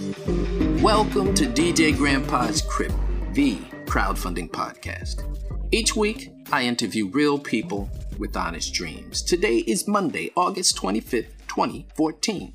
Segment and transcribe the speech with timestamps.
[0.00, 2.90] Welcome to DJ Grandpa's Crib,
[3.34, 5.24] the crowdfunding podcast.
[5.72, 9.20] Each week, I interview real people with honest dreams.
[9.20, 12.54] Today is Monday, August 25th, 2014.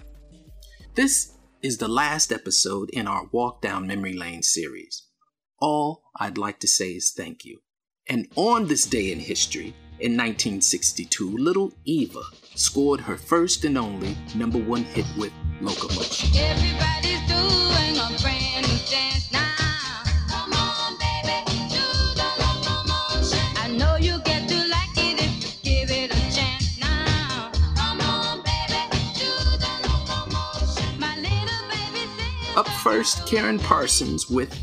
[0.95, 5.03] This is the last episode in our Walk Down Memory Lane series.
[5.59, 7.59] All I'd like to say is thank you.
[8.09, 12.23] And on this day in history, in 1962, little Eva
[12.55, 15.31] scored her first and only number one hit with
[15.61, 16.29] Locomotion.
[16.35, 20.03] Everybody's doing a brand new dance now.
[20.29, 21.37] Come on, baby,
[21.69, 21.85] do
[22.19, 23.45] the locomotion.
[23.57, 27.51] I know you get to like it if you give it a chance now.
[27.75, 28.79] Come on, baby,
[29.13, 29.31] do
[29.63, 30.99] the locomotion.
[30.99, 32.57] My little baby says.
[32.57, 34.57] Up first, Karen Parsons with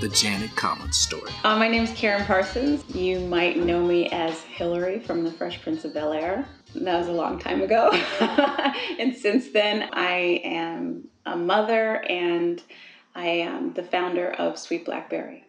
[0.00, 1.30] the Janet Collins story.
[1.44, 2.84] Uh, my name is Karen Parsons.
[2.94, 6.46] You might know me as Hillary from The Fresh Prince of Bel Air.
[6.74, 7.90] That was a long time ago.
[8.98, 12.62] and since then, I am a mother and
[13.14, 15.44] I am the founder of Sweet Blackberry.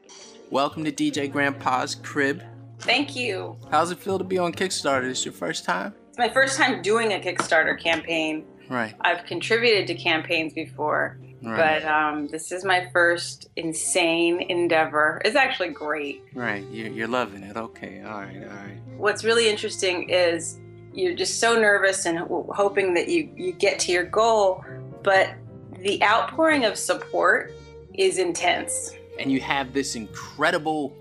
[0.51, 2.43] Welcome to DJ Grandpa's Crib.
[2.79, 3.57] Thank you.
[3.71, 5.03] How's it feel to be on Kickstarter?
[5.03, 5.93] This your first time?
[6.09, 8.45] It's my first time doing a Kickstarter campaign.
[8.69, 8.93] Right.
[9.01, 11.81] I've contributed to campaigns before, Right.
[11.83, 15.21] but um, this is my first insane endeavor.
[15.25, 16.23] It's actually great.
[16.33, 16.63] Right.
[16.71, 17.57] You're, you're loving it.
[17.57, 18.01] Okay.
[18.03, 18.37] All right.
[18.43, 18.77] All right.
[18.97, 20.59] What's really interesting is
[20.93, 24.63] you're just so nervous and hoping that you, you get to your goal,
[25.03, 25.33] but
[25.85, 27.53] the outpouring of support
[27.93, 28.93] is intense.
[29.19, 30.97] And you have this incredible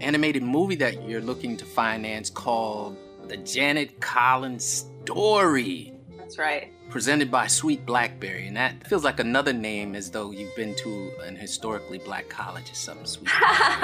[0.00, 5.92] animated movie that you're looking to finance called The Janet Collins Story,
[6.30, 6.72] That's right.
[6.90, 8.46] presented by Sweet Blackberry.
[8.46, 12.70] And that feels like another name as though you've been to an historically black college
[12.70, 13.28] or something sweet.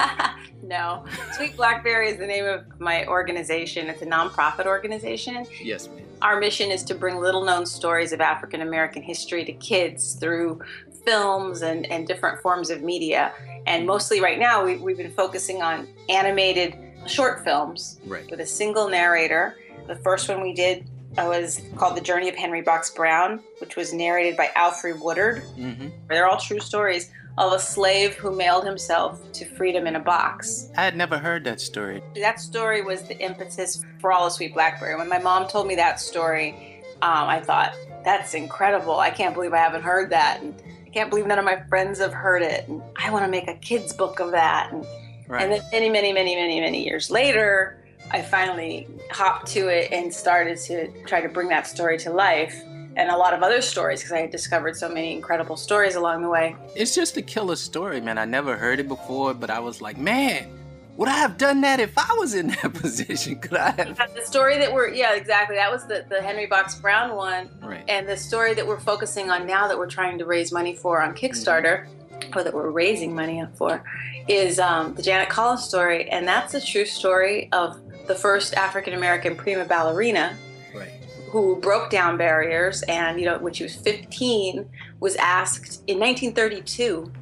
[0.63, 1.05] no.
[1.33, 3.89] Sweet Blackberry is the name of my organization.
[3.89, 5.45] It's a nonprofit organization.
[5.61, 6.05] yes, ma'am.
[6.23, 10.61] Our mission is to bring little known stories of African American history to kids through
[11.05, 13.33] films and, and different forms of media.
[13.67, 16.77] And mostly right now, we, we've been focusing on animated
[17.09, 18.31] short films Right.
[18.31, 19.57] with a single narrator.
[19.89, 20.89] The first one we did
[21.19, 25.43] uh, was called The Journey of Henry Box Brown, which was narrated by Alfre Woodard.
[25.59, 25.89] Mm-hmm.
[26.09, 30.71] They're all true stories of a slave who mailed himself to freedom in a box.
[30.77, 32.03] I had never heard that story.
[32.15, 34.97] That story was the impetus for all of Sweet Blackberry.
[34.97, 37.75] When my mom told me that story, um, I thought,
[38.05, 38.99] that's incredible.
[38.99, 40.41] I can't believe I haven't heard that.
[40.41, 40.55] And
[40.87, 42.67] I can't believe none of my friends have heard it.
[42.69, 44.73] And I want to make a kid's book of that.
[44.73, 44.87] And,
[45.29, 45.43] Right.
[45.43, 50.13] and then many, many, many, many, many years later, I finally hopped to it and
[50.13, 52.63] started to try to bring that story to life.
[52.97, 56.23] And a lot of other stories because I had discovered so many incredible stories along
[56.23, 56.57] the way.
[56.75, 58.17] It's just a killer story, man.
[58.17, 60.49] I never heard it before, but I was like, man,
[60.97, 63.39] would I have done that if I was in that position?
[63.39, 64.15] Could I have?
[64.15, 65.57] The story that we're, yeah, exactly.
[65.57, 67.51] That was the, the Henry Box Brown one.
[67.63, 67.85] Right.
[67.87, 71.03] And the story that we're focusing on now that we're trying to raise money for
[71.03, 71.87] on Kickstarter,
[72.35, 73.85] or that we're raising money for,
[74.27, 76.09] is um, the Janet Collins story.
[76.09, 80.37] And that's a true story of the first African American prima ballerina
[80.75, 80.91] Right.
[81.31, 84.69] who broke down barriers and, you know, when she was 15,
[85.01, 87.13] was asked in 1932,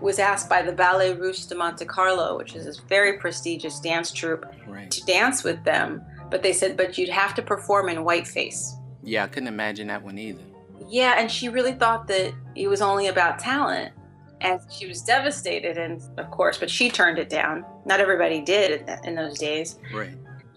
[0.00, 4.12] was asked by the Ballet Russe de Monte Carlo, which is this very prestigious dance
[4.12, 4.90] troupe, Right.
[4.90, 6.02] to dance with them.
[6.30, 8.74] But they said, but you'd have to perform in whiteface.
[9.02, 10.42] Yeah, I couldn't imagine that one either.
[10.88, 13.92] Yeah, and she really thought that it was only about talent.
[14.40, 17.64] And she was devastated, and of course, but she turned it down.
[17.84, 19.78] Not everybody did in those days.
[19.94, 20.10] Right.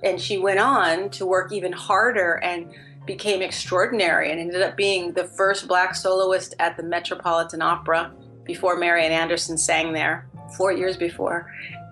[0.04, 2.74] And she went on to work even harder and
[3.06, 8.14] became extraordinary and ended up being the first black soloist at the Metropolitan Opera
[8.44, 11.52] before Marian Anderson sang there four years before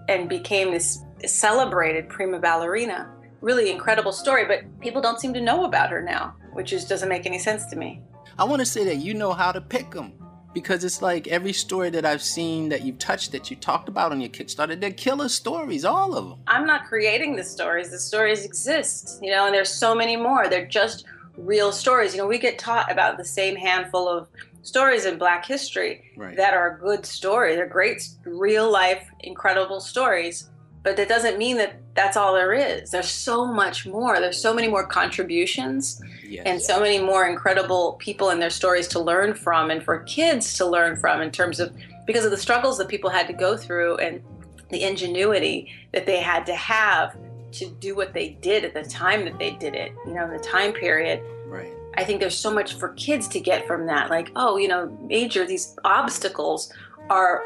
[0.10, 3.12] and became this celebrated prima ballerina.
[3.42, 7.10] Really incredible story, but people don't seem to know about her now, which just doesn't
[7.10, 8.02] make any sense to me.
[8.38, 10.14] I want to say that you know how to pick them
[10.58, 14.12] because it's like every story that I've seen that you've touched that you talked about
[14.12, 16.40] on your Kickstarter, they're killer stories, all of them.
[16.48, 17.92] I'm not creating the stories.
[17.92, 20.48] The stories exist, you know, and there's so many more.
[20.50, 21.06] They're just
[21.38, 22.16] real stories.
[22.16, 24.30] You know, we get taught about the same handful of
[24.64, 26.36] stories in Black history Right.
[26.38, 27.58] that are good stories.
[27.58, 30.50] They're great, real life, incredible stories.
[30.82, 32.90] But that doesn't mean that that's all there is.
[32.90, 34.20] There's so much more.
[34.20, 36.44] There's so many more contributions yes.
[36.46, 40.56] and so many more incredible people and their stories to learn from and for kids
[40.58, 41.76] to learn from in terms of
[42.06, 44.22] because of the struggles that people had to go through and
[44.70, 47.16] the ingenuity that they had to have
[47.52, 50.32] to do what they did at the time that they did it you know in
[50.32, 51.74] the time period right.
[51.96, 54.88] i think there's so much for kids to get from that like oh you know
[55.08, 56.72] major these obstacles
[57.10, 57.44] are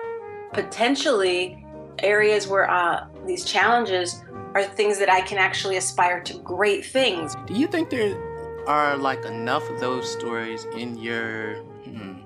[0.54, 1.64] potentially
[2.00, 4.24] areas where uh, these challenges
[4.56, 8.31] are things that i can actually aspire to great things Do you think there
[8.68, 12.20] are like enough of those stories in your hmm,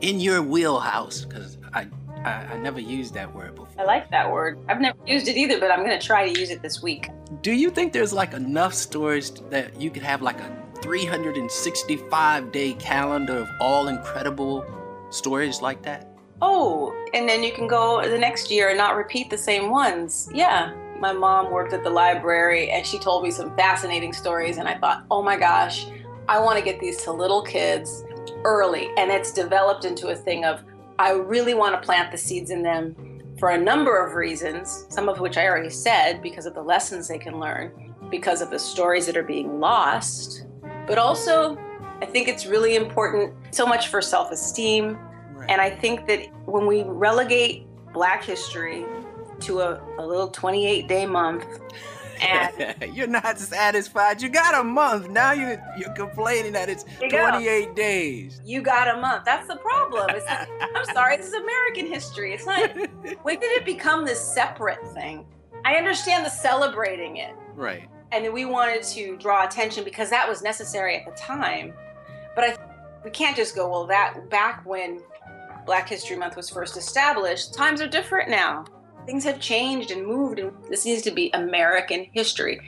[0.00, 1.24] in your wheelhouse?
[1.24, 1.88] Because I,
[2.24, 3.80] I I never used that word before.
[3.80, 4.58] I like that word.
[4.68, 7.08] I've never used it either, but I'm going to try to use it this week.
[7.42, 12.72] Do you think there's like enough stories that you could have like a 365 day
[12.74, 14.64] calendar of all incredible
[15.10, 16.08] stories like that?
[16.42, 20.30] Oh, and then you can go the next year and not repeat the same ones.
[20.32, 20.72] Yeah.
[21.00, 24.76] My mom worked at the library and she told me some fascinating stories, and I
[24.76, 25.86] thought, oh my gosh,
[26.28, 28.04] I want to get these to little kids
[28.44, 28.90] early.
[28.96, 30.62] And it's developed into a thing of,
[30.98, 32.94] I really want to plant the seeds in them
[33.38, 37.08] for a number of reasons, some of which I already said because of the lessons
[37.08, 40.44] they can learn, because of the stories that are being lost,
[40.86, 41.56] but also
[42.02, 44.98] I think it's really important so much for self esteem.
[45.32, 45.50] Right.
[45.50, 48.84] And I think that when we relegate Black history
[49.40, 51.44] to a, a little 28 day month,
[52.22, 54.20] and you're not satisfied.
[54.22, 55.08] You got a month.
[55.08, 57.28] Now you you're complaining that it's You go.
[57.30, 58.40] 28 days.
[58.44, 60.10] you got a month, that's the problem.
[60.10, 62.32] It's like, I'm sorry, this is American history.
[62.34, 62.70] It's not,
[63.22, 65.26] when did it become this separate thing?
[65.64, 67.34] I understand the celebrating it.
[67.54, 67.88] right.
[68.12, 71.74] and we wanted to draw attention because that was necessary at the time.
[72.34, 72.56] But I,
[73.04, 75.02] we can't just go, well, that back when
[75.66, 78.64] Black History Month was first established, times are different now.
[79.06, 82.60] Things have changed and moved, and this needs to be American history.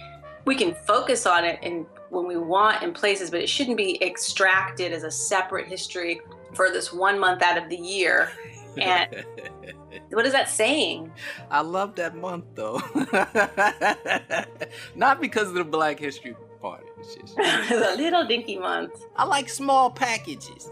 [0.44, 4.02] We can focus on it in when we want in places, but it shouldn't be
[4.02, 6.20] extracted as a separate history
[6.54, 8.30] for this one month out of the year.
[8.76, 9.24] And
[10.10, 11.10] what is that saying?
[11.50, 12.80] I love that month though.
[14.94, 16.86] Not because of the Black History Party.
[17.00, 18.92] It's just it's a little dinky month.
[19.16, 20.70] I like small packages.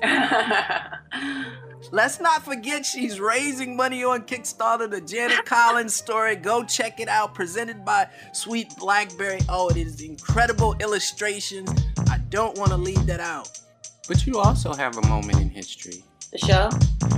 [1.92, 4.90] Let's not forget she's raising money on Kickstarter.
[4.90, 6.36] The Janet Collins story.
[6.36, 7.34] Go check it out.
[7.34, 9.40] Presented by Sweet Blackberry.
[9.48, 11.70] Oh, it is incredible illustrations.
[12.08, 13.58] I don't want to leave that out.
[14.08, 16.04] But you also have a moment in history.
[16.32, 16.70] the show?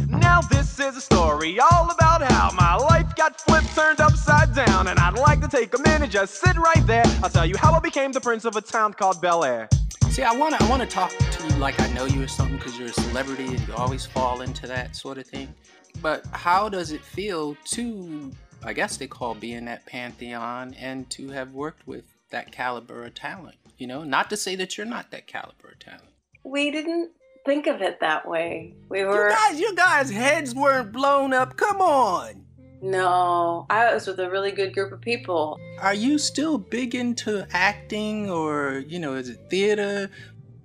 [0.09, 4.89] Now this is a story all about how my life got flipped, turned upside down,
[4.89, 7.05] and I'd like to take a minute, just sit right there.
[7.23, 9.69] I'll tell you how I became the prince of a town called Bel Air.
[10.13, 12.79] See, I wanna I wanna talk to you like I know you or something because
[12.79, 15.55] you're a celebrity and you always fall into that sort of thing.
[16.03, 18.31] But how does it feel to
[18.63, 23.15] I guess they call being that pantheon and to have worked with that caliber of
[23.15, 23.57] talent?
[23.79, 26.11] You know, not to say that you're not that caliber of talent.
[26.45, 27.13] We didn't
[27.47, 28.75] think of it that way.
[28.91, 31.57] We were You were guys, you guys' heads weren't blown up.
[31.57, 32.45] Come on.
[32.83, 33.67] No.
[33.71, 35.59] I was with a really good group of people.
[35.81, 40.11] Are you still big into acting or, you know, is it theater?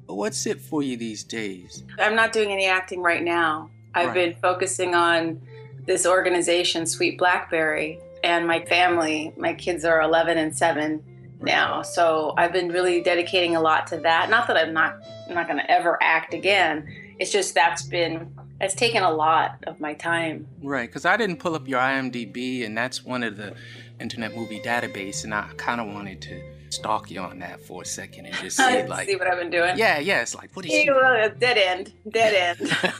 [0.07, 1.83] What's it for you these days?
[1.99, 3.69] I'm not doing any acting right now.
[3.93, 4.13] I've Right.
[4.13, 5.41] been focusing on
[5.85, 9.33] this organization, Sweet Blackberry, and my family.
[9.37, 11.03] My kids are 11 and 7
[11.41, 14.29] now, so I've been really dedicating a lot to that.
[14.29, 14.95] Not that I'm not
[15.29, 16.87] I'm not going to ever act again.
[17.19, 20.47] It's just that's been it's taken a lot of my time.
[20.61, 23.55] Right, because I didn't pull up your IMDb, and that's one of the
[23.99, 27.85] Internet Movie Database, and I kind of wanted to stalk you on that for a
[27.85, 29.77] second and just see, like, See what I've been doing?
[29.77, 31.93] yeah, yeah, it's like, what is well, dead end.
[32.09, 32.77] Dead end.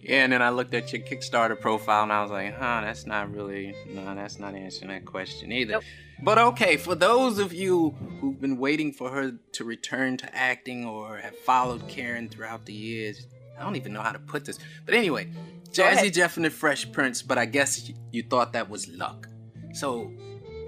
[0.00, 3.06] yeah, and then I looked at your Kickstarter profile, and I was like, huh, that's
[3.06, 5.72] not really, no, that's not answering that question either.
[5.74, 5.84] Nope.
[6.20, 10.84] But okay, for those of you who've been waiting for her to return to acting
[10.84, 13.24] or have followed Karen throughout the years,
[13.58, 14.58] I don't even know how to put this.
[14.84, 15.28] But anyway,
[15.70, 16.12] Jazzy.
[16.12, 19.28] Jeff and the Fresh Prince, but I guess you, thought that was luck.
[19.72, 20.10] So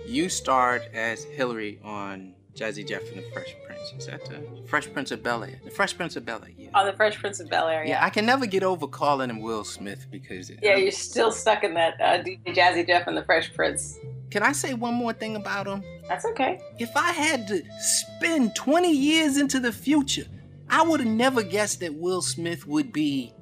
[0.06, 3.92] you starred as Hillary on Jazzy Jeff and the Fresh Prince.
[3.96, 5.60] Is that the Fresh Prince of Bel Air?
[5.64, 6.68] The Fresh Prince of Bel Air, yeah.
[6.74, 7.84] On the Fresh Prince of Bel Air.
[7.86, 10.50] Yeah, I can never get over calling him Will Smith because.
[10.62, 13.98] Yeah, you're still stuck in that uh, DJ Jazzy Jeff and the Fresh Prince.
[14.30, 15.82] Can I say one more thing about him?
[16.08, 16.60] That's okay.
[16.78, 20.26] If I had to spin 20 years into the future,
[20.70, 23.34] I would have never guessed that Will Smith would be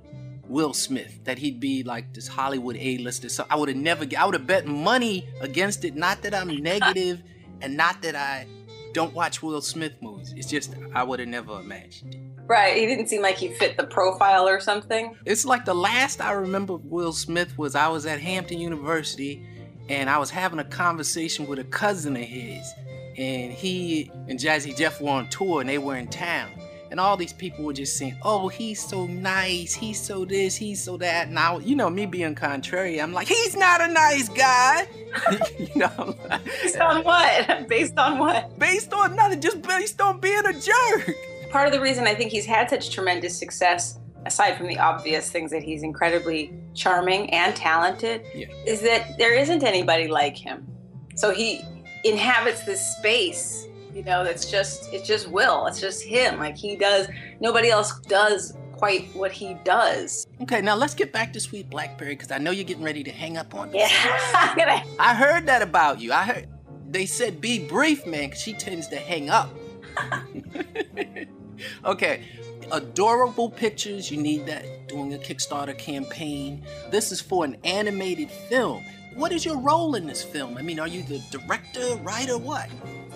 [0.49, 1.23] Will Smith.
[1.25, 3.28] That he'd be like this Hollywood A-lister.
[3.28, 4.06] So I would have never.
[4.18, 5.94] I would have bet money against it.
[5.94, 7.23] Not that I'm negative,
[7.61, 8.47] and not that I
[8.92, 10.32] don't watch Will Smith movies.
[10.37, 12.20] It's just I would have never imagined it.
[12.47, 12.78] Right.
[12.78, 15.14] He didn't seem like he fit the profile or something.
[15.26, 19.47] It's like the last I remember Will Smith was I was at Hampton University
[19.90, 22.73] and I was having a conversation with a cousin of his.
[23.18, 26.50] And he and Jazzy Jeff were on tour and they were in town.
[26.90, 30.83] And all these people were just saying, oh, he's so nice, he's so this, he's
[30.83, 31.28] so that.
[31.28, 34.87] And I, you know, me being contrary, I'm like, he's not a nice guy.
[35.59, 36.16] you know,
[36.62, 37.68] Based on what?
[37.68, 38.59] Based on what?
[38.59, 41.14] based on nothing, just based on being a jerk.
[41.50, 45.30] Part of the reason I think he's had such tremendous success, aside from the obvious
[45.30, 48.47] things that he's incredibly charming and talented, Yeah.
[48.66, 50.66] is that there isn't anybody like him.
[51.16, 51.62] So he
[52.04, 53.66] inhabits this space,
[53.99, 55.67] you know, that's just it's just Will.
[55.67, 56.38] It's just him.
[56.38, 57.09] Like he does
[57.40, 60.25] nobody else does quite what he does.
[60.40, 63.11] Okay, now let's get back to Sweet Blackberry because I know you're getting ready to
[63.11, 63.81] hang up on me.
[63.81, 63.88] Yeah.
[65.00, 66.12] I heard that about you.
[66.12, 66.49] I heard
[66.88, 69.50] they said be brief, man, 'cause she tends to hang up.
[71.85, 72.23] okay,
[72.71, 74.12] adorable pictures.
[74.12, 76.64] You need that doing a Kickstarter campaign.
[76.93, 78.85] This is for an animated film.
[79.17, 80.57] What is your role in this film?
[80.57, 82.69] I mean, are you the director, writer, what?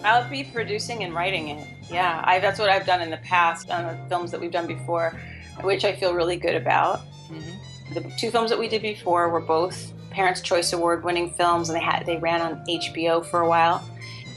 [0.04, 1.66] I'll be producing and writing it.
[1.90, 4.66] Yeah, I, that's what I've done in the past on the films that we've done
[4.66, 5.18] before,
[5.62, 7.00] which I feel really good about.
[7.30, 7.94] Mhm.
[7.94, 11.76] The two films that we did before were both Parents' Choice Award winning films, and
[11.76, 13.82] they had they ran on HBO for a while.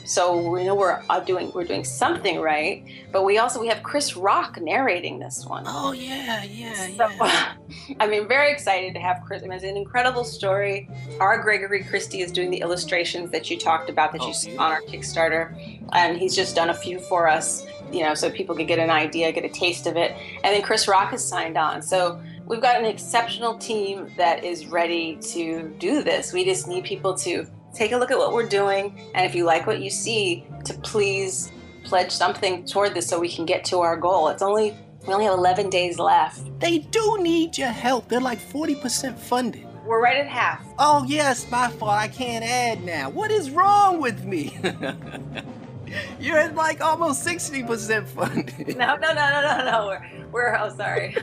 [0.06, 3.82] So we know we're uh, doing we're doing something right, but we also we have
[3.82, 5.64] Chris Rock narrating this one.
[5.68, 7.54] Oh yeah, yeah, So, yeah.
[8.00, 9.42] I mean, very excited to have Chris.
[9.42, 10.90] I mean, it's an incredible story.
[11.20, 11.42] R.
[11.42, 14.72] Gregory Christie is doing the illustrations that you talked about that Oh, you see on
[14.72, 15.56] our Kickstarter,
[15.94, 18.92] and he's just done a few for us, you know, so people could get an
[18.92, 20.12] idea, get a taste of it.
[20.44, 21.82] And then Chris Rock has signed on.
[21.82, 26.32] So we've got an exceptional team that is ready to do this.
[26.32, 29.44] We just need people to take a look at what we're doing, and if you
[29.44, 31.51] like what you see, to please
[31.84, 34.29] pledge something toward this so we can get to our goal.
[34.29, 36.60] It's only we only have 11 days left.
[36.60, 38.08] They do need your help.
[38.08, 39.67] They're like 40% funded.
[39.86, 40.65] We're right at half.
[40.79, 41.91] Oh, yes, my fault.
[41.91, 43.12] I can't add now.
[43.12, 44.58] What is wrong with me?
[46.20, 48.77] You're at like almost 60% funded.
[48.77, 49.86] No, no, no, no, no, no.
[49.86, 51.15] We're, we're oh, sorry.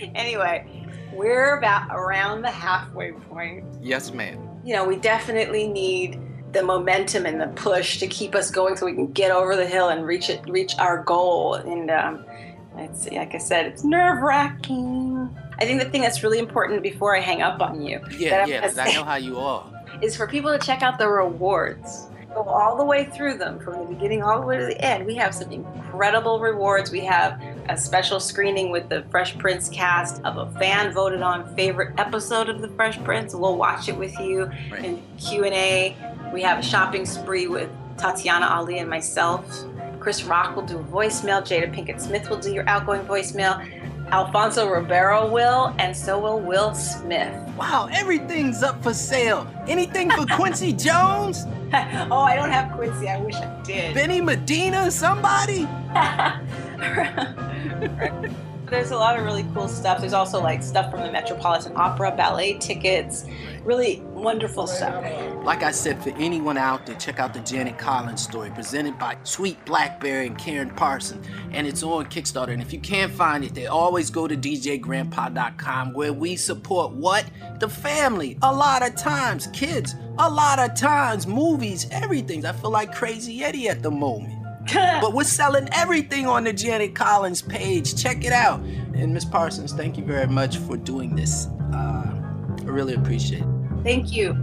[0.14, 3.64] anyway, we're about around the halfway point.
[3.82, 4.51] Yes, ma'am.
[4.64, 6.20] You know, we definitely need
[6.52, 9.66] the momentum and the push to keep us going so we can get over the
[9.66, 11.54] hill and reach it, reach our goal.
[11.54, 12.24] And um,
[12.76, 15.34] it's like I said, it's nerve wracking.
[15.58, 18.60] I think the thing that's really important before I hang up on you Yeah, yeah,
[18.60, 19.64] gonna 'cause I know how you are.
[20.00, 22.08] is for people to check out the rewards.
[22.34, 25.04] Go all the way through them from the beginning all the way to the end.
[25.06, 26.90] We have some incredible rewards.
[26.90, 27.38] We have
[27.68, 32.48] a special screening with the Fresh Prince cast of a fan voted on favorite episode
[32.48, 33.34] of the Fresh Prince.
[33.34, 34.84] We'll watch it with you Right.
[34.84, 35.96] in Q&A.
[36.32, 39.44] We have a shopping spree with Tatyana Ali and myself.
[40.00, 41.42] Chris Rock will do a voicemail.
[41.42, 43.64] Jada Pinkett Smith will do your outgoing voicemail.
[44.10, 47.32] Alfonso Ribeiro will, and so will Will Smith.
[47.56, 49.46] Wow, everything's up for sale.
[49.66, 51.44] Anything for Quincy Jones?
[52.10, 53.08] oh, I don't have Quincy.
[53.08, 53.94] I wish I did.
[53.94, 54.90] Benny Medina?
[54.90, 55.66] Somebody?
[58.72, 60.00] There's a lot of really cool stuff.
[60.00, 63.26] There's also like stuff from the Metropolitan Opera, ballet tickets,
[63.64, 65.04] really wonderful stuff.
[65.44, 69.18] Like I said, for anyone out there, check out the Janet Collins story presented by
[69.24, 71.22] Sweet Blackberry and Karen Parson.
[71.50, 72.54] And it's on Kickstarter.
[72.54, 77.26] And if you can't find it, they always go to djgrandpa.com where we support what?
[77.60, 78.38] The family.
[78.40, 79.96] A lot of times, kids.
[80.18, 82.46] A lot of times, movies, everything.
[82.46, 84.41] I feel like Crazy Eddie at the moment.
[84.66, 88.00] But we're selling everything on the Janet Collins page.
[88.00, 88.60] Check it out.
[88.94, 91.46] And Miss Parsons, thank you very much for doing this.
[91.72, 92.14] Uh,
[92.60, 93.48] I really appreciate it.
[93.82, 94.36] Thank you.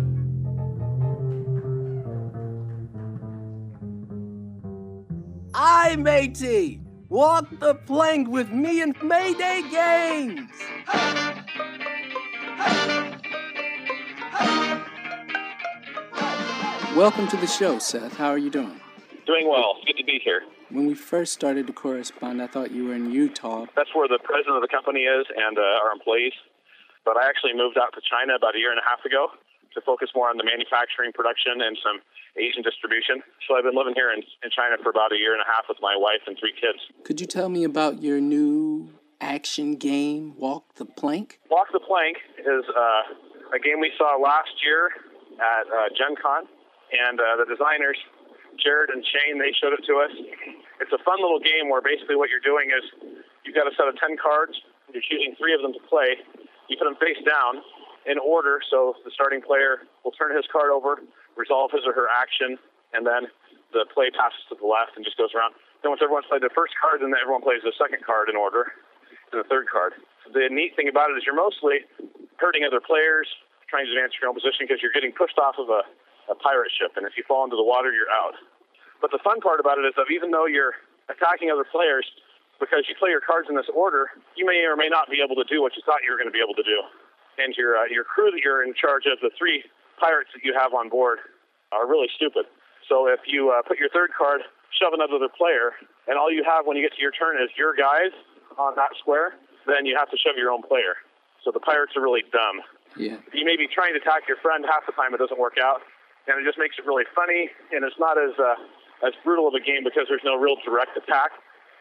[5.54, 10.50] I, matey, walk the plank with me in Mayday Games.
[16.96, 18.18] Welcome to the show, Seth.
[18.18, 18.80] How are you doing?
[19.30, 19.78] Doing well.
[19.86, 20.42] Good to be here.
[20.74, 23.68] When we first started to correspond, I thought you were in Utah.
[23.76, 26.34] That's where the president of the company is and uh, our employees.
[27.06, 29.30] But I actually moved out to China about a year and a half ago
[29.76, 32.02] to focus more on the manufacturing, production, and some
[32.42, 33.22] Asian distribution.
[33.46, 35.70] So I've been living here in, in China for about a year and a half
[35.70, 36.82] with my wife and three kids.
[37.06, 38.90] Could you tell me about your new
[39.22, 41.38] action game, Walk the Plank?
[41.54, 44.90] Walk the Plank is uh, a game we saw last year
[45.38, 46.50] at uh, Gen Con,
[46.90, 48.02] and uh, the designers,
[48.62, 50.14] Jared and Shane, they showed it to us.
[50.80, 52.84] It's a fun little game where basically what you're doing is
[53.44, 54.56] you've got a set of 10 cards,
[54.94, 56.18] you're choosing three of them to play.
[56.68, 57.62] You put them face down
[58.06, 61.02] in order, so the starting player will turn his card over,
[61.36, 62.58] resolve his or her action,
[62.94, 63.30] and then
[63.74, 65.54] the play passes to the left and just goes around.
[65.82, 68.74] Then once everyone's played their first card, then everyone plays the second card in order,
[69.32, 69.94] and the third card.
[70.30, 71.86] The neat thing about it is you're mostly
[72.38, 73.30] hurting other players,
[73.70, 75.86] trying to advance your own position because you're getting pushed off of a,
[76.30, 78.38] a pirate ship, and if you fall into the water, you're out.
[79.02, 80.78] But the fun part about it is that even though you're
[81.10, 82.06] attacking other players,
[82.60, 85.36] because you play your cards in this order, you may or may not be able
[85.40, 86.80] to do what you thought you were going to be able to do.
[87.40, 89.64] And your uh, your crew that you're in charge of, the three
[89.96, 91.20] pirates that you have on board,
[91.72, 92.44] are really stupid.
[92.88, 94.44] So if you uh, put your third card,
[94.76, 95.72] shove another player,
[96.08, 98.12] and all you have when you get to your turn is your guys
[98.60, 101.00] on that square, then you have to shove your own player.
[101.46, 102.60] So the pirates are really dumb.
[102.98, 103.24] Yeah.
[103.32, 105.80] You may be trying to attack your friend half the time, it doesn't work out,
[106.28, 109.54] and it just makes it really funny, and it's not as uh, as brutal of
[109.54, 111.32] a game because there's no real direct attack.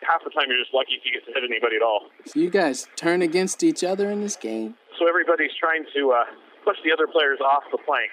[0.02, 2.07] half the time you're just lucky if you get to hit anybody at all.
[2.26, 4.76] So you guys turn against each other in this game?
[4.99, 6.25] So everybody's trying to uh,
[6.64, 8.11] push the other players off the plank,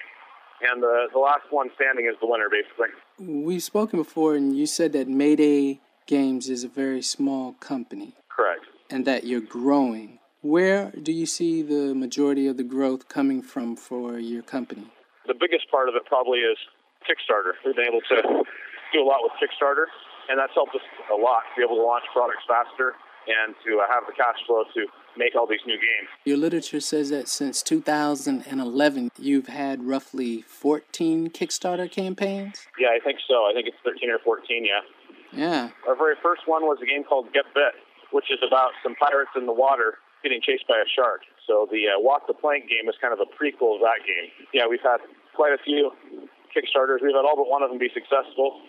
[0.62, 2.90] and the the last one standing is the winner, basically.
[3.18, 8.64] We've spoken before, and you said that Mayday Games is a very small company Correct.
[8.90, 10.18] and that you're growing.
[10.42, 14.86] Where do you see the majority of the growth coming from for your company?
[15.26, 16.58] The biggest part of it probably is
[17.02, 17.58] Kickstarter.
[17.64, 18.44] We've been able to
[18.92, 19.86] do a lot with Kickstarter,
[20.28, 22.94] and that's helped us a lot to be able to launch products faster
[23.26, 24.86] and to uh, have the cash flow to
[25.18, 26.08] make all these new games.
[26.24, 32.66] Your literature says that since 2011, you've had roughly 14 Kickstarter campaigns.
[32.78, 33.50] Yeah, I think so.
[33.50, 34.80] I think it's 13 or 14, yeah.
[35.32, 35.70] Yeah.
[35.88, 37.74] Our very first one was a game called Get Bit,
[38.12, 41.22] which is about some pirates in the water getting chased by a shark.
[41.46, 44.30] So the uh, Walk the Plank game is kind of a prequel of that game.
[44.52, 44.98] Yeah, we've had
[45.34, 45.92] quite a few
[46.50, 46.98] Kickstarters.
[47.02, 48.60] We've had all but one of them be successful,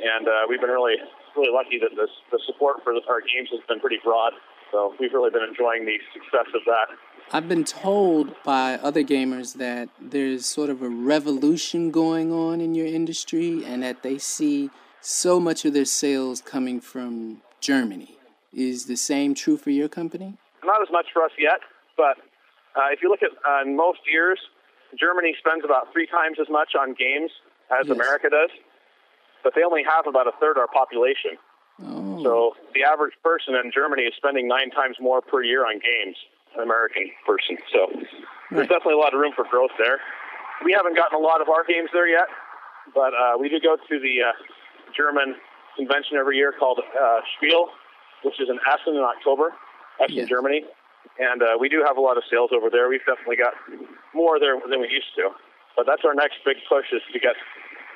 [0.00, 0.96] and uh, we've been really,
[1.36, 4.32] really lucky that this, the support for our games has been pretty broad.
[4.72, 6.96] So we've really been enjoying the success of that.
[7.32, 12.74] I've been told by other gamers that there's sort of a revolution going on in
[12.74, 14.70] your industry and that they see
[15.00, 18.18] so much of their sales coming from Germany.
[18.52, 20.38] Is the same true for your company?
[20.64, 21.60] Not as much for us yet,
[21.96, 22.16] but
[22.76, 24.38] uh, if you look at uh, most years,
[24.98, 27.30] Germany spends about three times as much on games
[27.70, 27.96] as Yes.
[27.96, 28.50] America does,
[29.42, 31.36] but they only have about a third our population.
[31.82, 32.22] Oh.
[32.22, 32.32] So
[32.74, 36.16] the average person in Germany is spending nine times more per year on games
[36.54, 37.58] than an American person.
[37.72, 38.06] So there's
[38.50, 38.68] Right.
[38.68, 40.00] definitely a lot of room for growth there.
[40.64, 42.28] We haven't gotten a lot of our games there yet,
[42.94, 44.32] but uh, we do go to the uh,
[44.96, 45.34] German
[45.76, 47.68] convention every year called uh, Spiel,
[48.22, 49.52] which is in Essen in October,
[50.00, 50.28] Essen, Yes.
[50.28, 50.64] Germany.
[51.18, 52.88] And uh, we do have a lot of sales over there.
[52.88, 53.54] We've definitely got
[54.14, 55.30] more there than we used to.
[55.76, 57.36] But that's our next big push is to get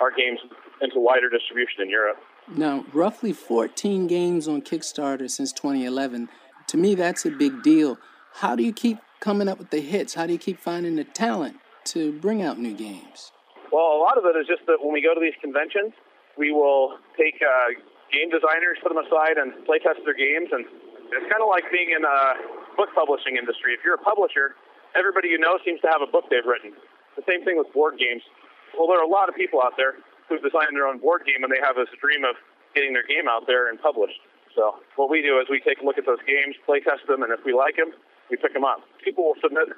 [0.01, 0.41] our games
[0.81, 2.19] into wider distribution in Europe.
[2.49, 6.29] Now, roughly 14 games on Kickstarter since 2011.
[6.69, 7.99] To me, that's a big deal.
[8.35, 10.15] How do you keep coming up with the hits?
[10.15, 11.57] How do you keep finding the talent
[11.93, 13.33] to bring out new games?
[13.73, 15.93] Well, a lot of it is just that when we go to these conventions,
[16.37, 17.75] we will take uh,
[18.13, 20.51] game designers, put them aside, and play test their games.
[20.53, 20.65] And
[21.13, 22.35] it's kind of like being in a
[22.81, 23.77] book publishing industry.
[23.77, 24.57] If you're a publisher,
[24.97, 26.73] everybody you know seems to have a book they've written.
[27.13, 28.25] The same thing with board games.
[28.73, 30.01] Well, there are a lot of people out there
[30.33, 32.41] who've designed their own board game, and they have this dream of
[32.73, 34.17] getting their game out there and published.
[34.57, 37.21] So what we do is we take a look at those games, play test them,
[37.21, 37.93] and if we like them,
[38.33, 38.81] we pick them up.
[39.05, 39.69] People will submit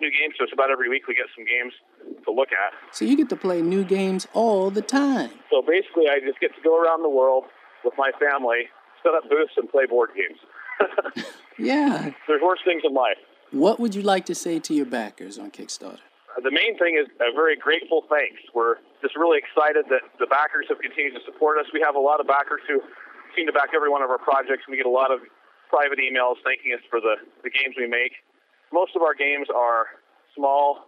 [0.00, 1.04] new games to us about every week.
[1.04, 1.76] We get some games
[2.24, 2.72] to look at.
[2.96, 5.36] So you get to play new games all the time.
[5.52, 7.44] So basically, I just get to go around the world
[7.84, 10.40] with my family, set up booths, and play board games.
[11.58, 12.14] Yeah.
[12.26, 13.18] There's worse things in life.
[13.50, 15.98] What would you like to say to your backers on Kickstarter?
[16.38, 18.38] The main thing is a very grateful thanks.
[18.54, 21.66] We're just really excited that the backers have continued to support us.
[21.74, 22.78] We have a lot of backers who
[23.34, 24.70] seem to back every one of our projects.
[24.70, 25.18] We get a lot of
[25.66, 28.22] private emails thanking us for the, the games we make.
[28.70, 29.98] Most of our games are
[30.36, 30.86] small,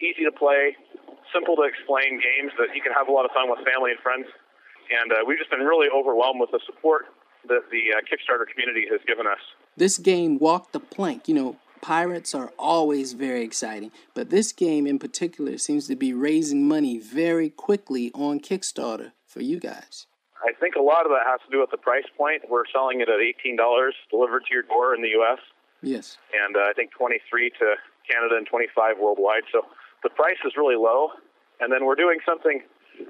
[0.00, 0.72] easy to play,
[1.28, 4.00] simple to explain games that you can have a lot of fun with family and
[4.00, 4.24] friends.
[4.88, 7.12] And uh, we've just been really overwhelmed with the support
[7.48, 9.38] that the uh, Kickstarter community has given us.
[9.76, 14.86] This game, Walk the Plank, you know, pirates are always very exciting, but this game
[14.86, 20.06] in particular seems to be raising money very quickly on Kickstarter for you guys.
[20.46, 22.42] I think a lot of that has to do with the price point.
[22.48, 23.56] We're selling it at $18
[24.10, 25.38] delivered to your door in the U.S.
[25.82, 26.18] Yes.
[26.32, 27.74] and uh, I think 23 to
[28.08, 29.42] Canada and 25 worldwide.
[29.52, 29.62] So
[30.02, 31.10] the price is really low.
[31.60, 32.62] And then we're doing something,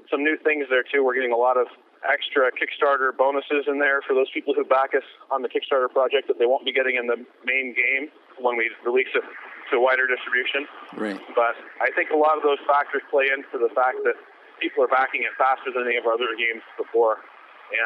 [0.09, 1.03] some new things there too.
[1.03, 1.67] We're getting a lot of
[2.07, 6.27] extra Kickstarter bonuses in there for those people who back us on the Kickstarter project
[6.27, 9.23] that they won't be getting in the main game when we release it
[9.71, 10.65] to wider distribution.
[10.95, 11.19] Right.
[11.35, 14.15] But I think a lot of those factors play into the fact that
[14.59, 17.19] people are backing it faster than any of our other games before.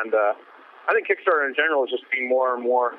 [0.02, 0.34] And uh,
[0.88, 2.96] I think Kickstarter in general is just being more and more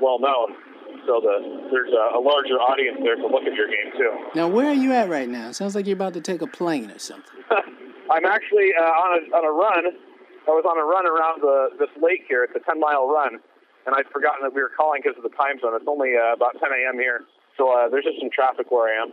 [0.00, 0.58] well known.
[1.06, 4.12] So the, there's a, a larger audience there to look at your game too.
[4.34, 5.52] Now, where are you at right now?
[5.52, 7.30] Sounds like you're about to take a plane or something.
[8.10, 9.96] I'm actually uh, on a on a run.
[10.46, 12.44] I was on a run around the this lake here.
[12.44, 13.40] It's a 10 mile run,
[13.86, 15.74] and I'd forgotten that we were calling because of the time zone.
[15.74, 16.98] It's only uh, about 10 a.m.
[16.98, 17.24] here,
[17.56, 19.12] so uh, there's just some traffic where I am.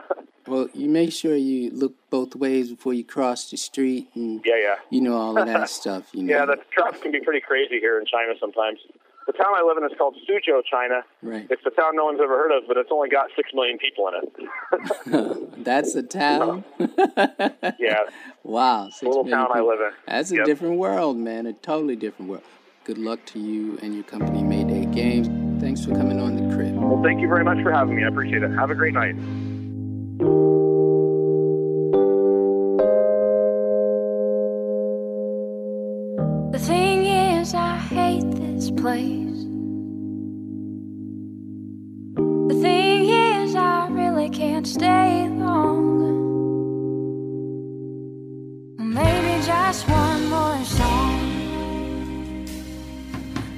[0.46, 4.56] Well, you make sure you look both ways before you cross the street and yeah,
[4.60, 4.74] yeah.
[4.90, 6.10] you know all of that stuff.
[6.12, 6.36] You know.
[6.36, 8.78] Yeah, the traffic can be pretty crazy here in China sometimes.
[9.26, 11.02] The town I live in is called Suzhou, China.
[11.22, 11.46] Right.
[11.50, 14.08] It's a town no one's ever heard of, but it's only got six million people
[14.08, 15.56] in it.
[15.64, 16.64] That's a town.
[17.78, 18.04] yeah,
[18.42, 18.88] wow.
[18.90, 19.90] six little town I live in.
[20.06, 20.44] That's a Yep.
[20.46, 21.46] different world, man.
[21.46, 22.44] A totally different world.
[22.84, 25.28] Good luck to you and your company, Mayday Games.
[25.62, 26.74] Thanks for coming on the crib.
[26.76, 28.04] Well, thank you very much for having me.
[28.04, 28.50] I appreciate it.
[28.50, 29.14] Have a great night.
[38.76, 39.44] Place.
[42.48, 45.84] The thing is, I really can't stay long.
[48.78, 51.18] Maybe just one more song.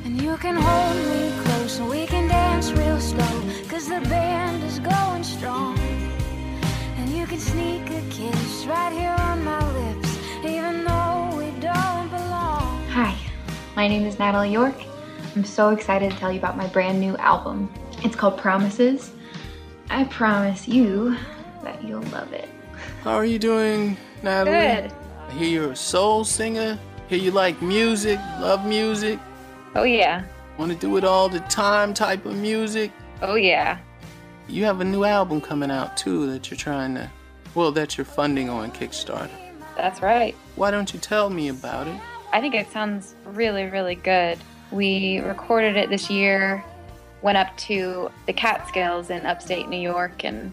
[0.05, 3.43] And you can hold me close and we can dance real slow.
[3.69, 5.79] Cause the band is going strong.
[6.97, 10.17] And you can sneak a kiss right here on my lips.
[10.43, 12.81] Even though we don't belong.
[12.89, 13.15] Hi,
[13.77, 14.77] my name is Natalie York.
[15.37, 17.71] I'm so excited to tell you about my brand new album.
[18.03, 19.13] It's called Promises.
[19.91, 21.15] I promise you
[21.63, 22.49] that you'll love it.
[23.03, 24.57] How are you doing, Natalie?
[24.57, 24.93] Good.
[25.29, 26.79] I hear you're a soul singer.
[27.09, 29.21] Hear you like music, love music,
[29.75, 30.25] Oh, yeah.
[30.57, 32.91] want to do it all the time type of music.
[33.21, 33.77] Oh, yeah.
[34.49, 37.11] You have a new album coming out too that you're trying to,
[37.55, 39.29] well, that you're funding on Kickstarter.
[39.77, 40.35] That's right.
[40.55, 42.01] Why don't you tell me about it?
[42.33, 44.39] I think it sounds really, really good.
[44.71, 46.65] We recorded it this year,
[47.23, 50.53] went up to the Catskills in upstate New York, and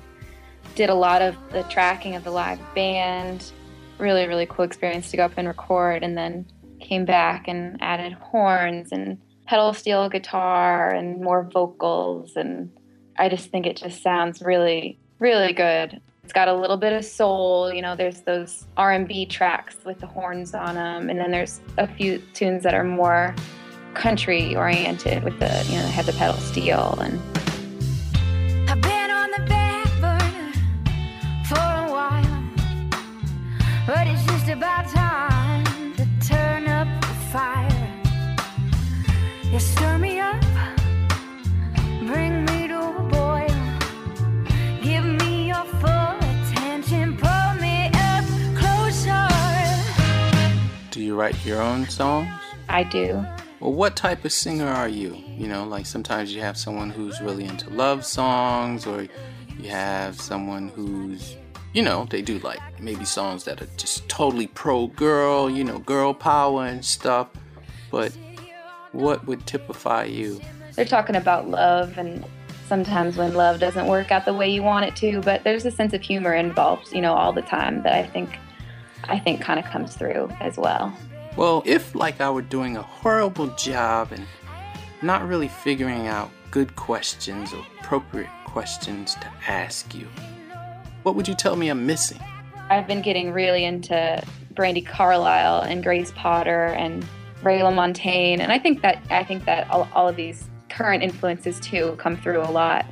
[0.76, 3.52] did a lot of the tracking of the live band.
[3.98, 6.46] Really, really cool experience to go up and record, and then
[6.80, 12.36] came back and added horns and pedal steel guitar and more vocals.
[12.36, 12.72] And
[13.18, 16.02] I just think it just sounds really, really good.
[16.24, 17.96] It's got a little bit of soul, you know.
[17.96, 22.64] There's those R&B tracks with the horns on them, and then there's a few tunes
[22.64, 23.36] that are more
[23.94, 27.20] country oriented with the, you know, have the pedal steel and
[28.70, 29.88] I've been on the back
[31.48, 32.44] for a while,
[33.86, 37.90] but it's just about time to turn up the fire.
[39.52, 40.42] You stir me up,
[42.08, 43.56] bring me to a boil,
[44.82, 48.26] give me your full attention, pull me up
[48.58, 49.28] closer.
[50.92, 52.30] Do you write your own songs?
[52.70, 53.24] I do.
[53.64, 55.16] Well, what type of singer are you?
[55.38, 59.08] You know, like sometimes you have someone who's really into love songs, or
[59.58, 61.38] you have someone who's,
[61.72, 65.80] you know, they do like maybe songs that are just totally pro girl, you know,
[65.80, 67.30] girl power and stuff.
[67.90, 68.12] But
[68.92, 70.42] what would typify you?
[70.76, 72.26] They're talking about love and
[72.68, 75.72] sometimes when love doesn't work out the way you want it to, but there's a
[75.72, 78.38] sense of humor involved, you know, all the time that I think
[79.06, 80.94] I think kind of comes through as well.
[81.36, 84.26] Well, if like I were doing a horrible job and
[85.02, 90.08] not really figuring out good questions or appropriate questions to ask you,
[91.02, 92.20] what would you tell me I'm missing?
[92.70, 97.04] I've been getting really into Brandi Carlile and Grace Potter and
[97.42, 101.60] Ray LaMontagne, and I think that I think that all, all of these current influences
[101.60, 102.86] too come through a lot,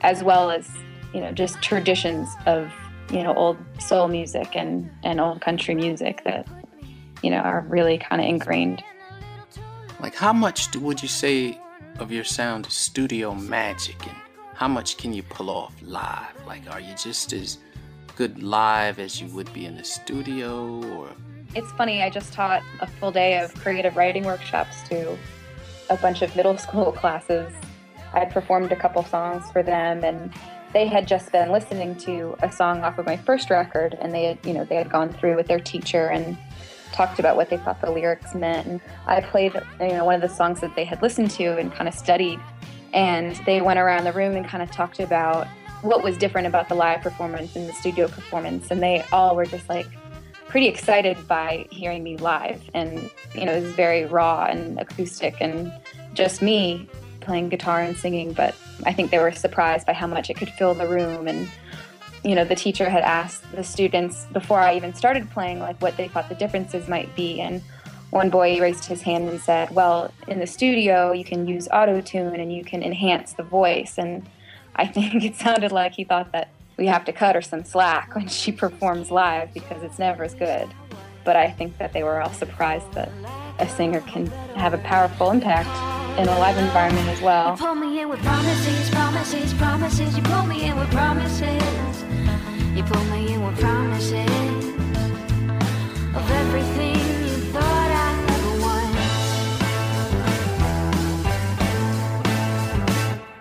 [0.00, 0.68] as well as
[1.14, 2.72] you know just traditions of
[3.10, 6.46] you know old soul music and and old country music that
[7.26, 8.84] you know are really kind of ingrained.
[9.98, 11.58] Like, how much would you say
[11.98, 14.16] of your sound is studio magic, and
[14.54, 16.46] how much can you pull off live?
[16.46, 17.58] Like, are you just as
[18.14, 21.08] good live as you would be in the studio, or
[21.56, 25.18] It's funny, I just taught a full day of creative writing workshops to
[25.90, 27.52] a bunch of middle school classes.
[28.12, 30.32] I performed a couple songs for them and
[30.72, 34.24] they had just been listening to a song off of my first record and they
[34.26, 36.38] had, you know, they had gone through with their teacher and
[36.92, 38.66] talked about what they thought the lyrics meant.
[38.66, 41.72] And I played, you know, one of the songs that they had listened to and
[41.72, 42.40] kind of studied.
[42.92, 45.46] And they went around the room and kind of talked about
[45.82, 48.70] what was different about the live performance and the studio performance.
[48.70, 49.86] And they all were just like
[50.48, 52.62] pretty excited by hearing me live.
[52.74, 55.72] And you know it was very raw and acoustic and
[56.14, 56.88] just me
[57.20, 58.32] playing guitar and singing.
[58.32, 61.48] But i think they were surprised by how much it could fill the room and
[62.26, 65.96] you know the teacher had asked the students before i even started playing like what
[65.96, 67.62] they thought the differences might be and
[68.10, 72.00] one boy raised his hand and said well in the studio you can use auto
[72.00, 74.28] tune and you can enhance the voice and
[74.74, 78.14] i think it sounded like he thought that we have to cut her some slack
[78.14, 80.68] when she performs live because it's never as good.
[81.24, 83.10] But I think that they were all surprised that
[83.58, 85.68] a singer can have a powerful impact
[86.18, 87.52] in a live environment as well.
[87.52, 90.16] You pull me in with promises, promises, promises.
[90.16, 92.15] You pull me in with promises.
[92.76, 94.12] You pull me in with promises
[96.14, 98.60] of everything you thought I ever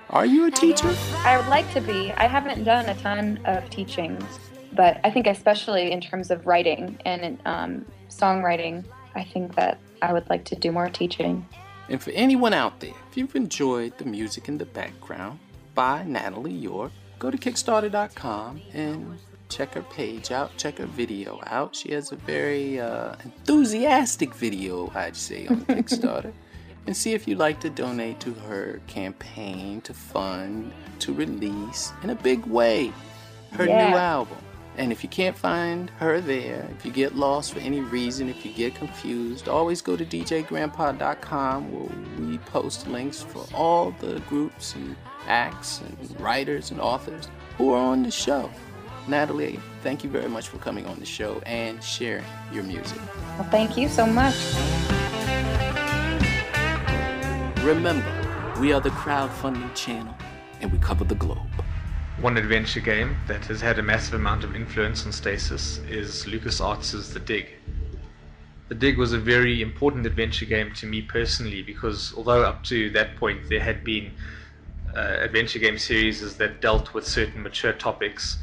[0.09, 0.95] are you a teacher?
[1.25, 2.13] I would like to be.
[2.13, 4.25] I haven't done a ton of teaching,
[4.71, 10.13] but I think especially in terms of writing and um, songwriting, I think that I
[10.13, 11.45] would like to do more teaching.
[11.89, 15.39] And for anyone out there, if you've enjoyed the music in the background
[15.73, 19.17] by Natalie York, go to Kickstarter.com and
[19.49, 21.75] check her page out, check her video out.
[21.75, 26.33] She has a very uh, enthusiastic video, I'd say, on Kickstarter.
[26.87, 32.11] and see if you'd like to donate to her campaign to fund, to release in
[32.11, 32.93] a big way
[33.53, 33.89] her Yeah.
[33.89, 34.37] new album.
[34.77, 38.45] And if you can't find her there, if you get lost for any reason, if
[38.45, 44.75] you get confused, always go to djgrandpa.com where we post links for all the groups
[44.75, 44.95] and
[45.27, 48.49] acts and writers and authors who are on the show.
[49.07, 52.99] Natalie, thank you very much for coming on the show and sharing your music.
[53.37, 54.35] Well, thank you so much.
[57.63, 60.15] Remember, we are the crowdfunding channel
[60.61, 61.39] and we cover the globe.
[62.21, 67.13] One adventure game that has had a massive amount of influence on Stasis is LucasArts'
[67.13, 67.49] The Dig.
[68.69, 72.89] The Dig was a very important adventure game to me personally because although up to
[72.91, 74.11] that point there had been
[74.95, 78.37] uh, adventure game series that dealt with certain mature topics,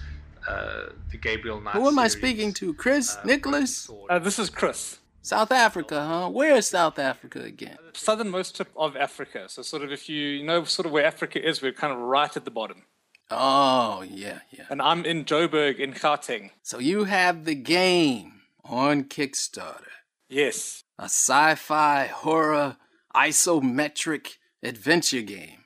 [0.48, 2.74] uh, the Gabriel Knight Who am I speaking to?
[2.74, 3.16] Chris?
[3.24, 3.90] Nicholas?
[4.10, 6.28] Uh, this is Chris, South Africa, huh?
[6.28, 7.78] Where is South Africa again?
[7.94, 9.48] southernmost tip of Africa.
[9.48, 11.98] So, sort of, if you, you know, sort of where Africa is, we're kind of
[11.98, 12.84] right at the bottom.
[13.30, 14.64] Oh, yeah, yeah.
[14.68, 16.50] And I'm in Joburg in Gauteng.
[16.62, 19.86] So you have the game on Kickstarter.
[20.28, 20.84] Yes.
[20.98, 22.76] A sci fi horror
[23.14, 25.61] isometric adventure game.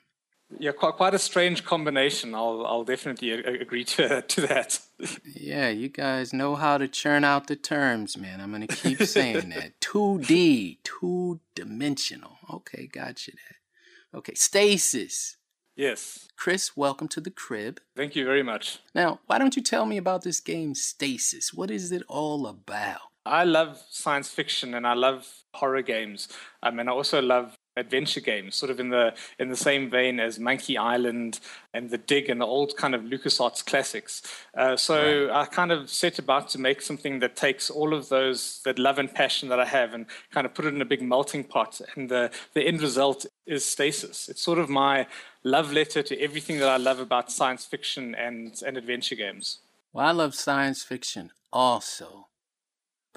[0.59, 2.33] Yeah, quite, quite a strange combination.
[2.33, 4.79] I'll, I'll definitely agree to, to that.
[5.23, 8.41] Yeah, you guys know how to churn out the terms, man.
[8.41, 9.79] I'm going to keep saying that.
[9.81, 12.37] 2D, two dimensional.
[12.51, 14.17] Okay, got you that.
[14.17, 15.37] Okay, stasis.
[15.75, 16.27] Yes.
[16.35, 17.79] Chris, welcome to the crib.
[17.95, 18.79] Thank you very much.
[18.95, 21.53] Now, why don't you tell me about this game, Stasis?
[21.53, 23.01] What is it all about?
[23.27, 26.29] I love science fiction and I love horror games.
[26.63, 30.19] Um, and I also love adventure games, sort of in the in the same vein
[30.19, 31.39] as Monkey Island
[31.73, 34.21] and The Dig and the old kind of LucasArts classics.
[34.55, 38.61] Uh, so I kind of set about to make something that takes all of those
[38.65, 41.01] that love and passion that I have and kind of put it in a big
[41.01, 41.81] melting pot.
[41.95, 44.29] And the the end result is Stasis.
[44.29, 45.07] It's sort of my
[45.43, 49.59] love letter to everything that I love about science fiction and and adventure games.
[49.93, 52.27] Well, I love science fiction also.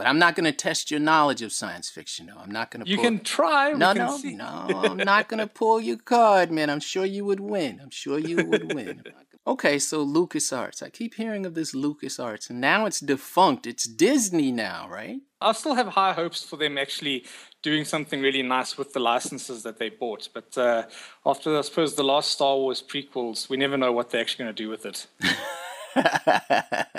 [0.01, 2.41] But I'm not going to test your knowledge of science fiction, though.
[2.41, 3.05] I'm not going to You pull...
[3.05, 3.75] can try.
[3.75, 4.81] we No, no, no.
[4.83, 6.71] I'm not going to pull your card, man.
[6.71, 7.81] I'm sure you would win.
[7.83, 9.05] I'm sure you would win.
[9.47, 10.83] Okay, so LucasArts.
[10.83, 13.67] I keep hearing of this LucasArts, and now it's defunct.
[13.67, 15.21] It's Disney now, right?
[15.43, 17.27] I still have high hopes for them actually
[17.63, 20.31] doing something really nice with the licenses that they bought.
[20.33, 20.85] But uh,
[21.27, 24.55] after, I suppose, the last Star Wars prequels, we never know what they're actually going
[24.55, 25.07] to do with it.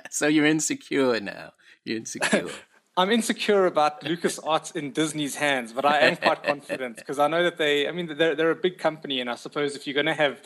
[0.12, 1.54] so you're insecure now.
[1.84, 2.48] You're insecure.
[2.98, 7.44] I'm insecure about LucasArts in Disney's hands, but I am quite confident because I know
[7.44, 10.08] that they, I mean, they're, they're a big company, and I suppose if you're going
[10.08, 10.42] to have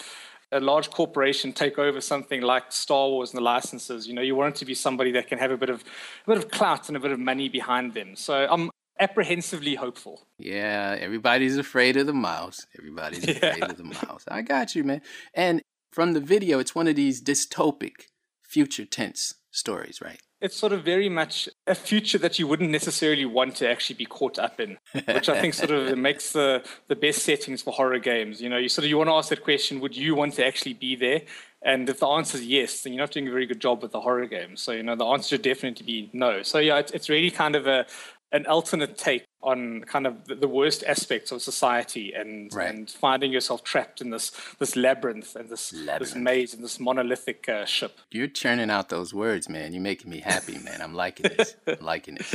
[0.52, 4.36] a large corporation take over something like Star Wars and the licenses, you know, you
[4.36, 6.88] want it to be somebody that can have a bit of, a bit of clout
[6.88, 8.16] and a bit of money behind them.
[8.16, 10.28] So I'm apprehensively hopeful.
[10.38, 12.68] yeah, everybody's afraid of the mouse.
[12.78, 14.24] Everybody's afraid of the mouse.
[14.28, 15.02] I got you, man.
[15.34, 18.08] And from the video, it's one of these dystopic
[18.44, 20.20] future tense stories, right?
[20.42, 24.06] It's sort of very much a future that you wouldn't necessarily want to actually be
[24.06, 28.00] caught up in, which I think sort of makes the, the best settings for horror
[28.00, 28.42] games.
[28.42, 30.46] You know, you sort of you want to ask that question: Would you want to
[30.46, 31.22] actually be there?
[31.62, 33.92] And if the answer is yes, then you're not doing a very good job with
[33.92, 34.56] the horror game.
[34.56, 36.44] So you know, the answer should definitely be no.
[36.44, 37.88] So yeah, it's, it's really kind of a
[38.36, 42.70] an alternate take on kind of the, worst aspects of society and Right.
[42.70, 45.70] and finding yourself trapped in this this labyrinth and this
[46.00, 47.94] this maze and this monolithic uh, ship.
[48.12, 49.74] You're churning out those words, man.
[49.74, 50.82] You're making me happy, man.
[50.82, 51.56] I'm liking this.
[51.68, 52.34] I'm liking this.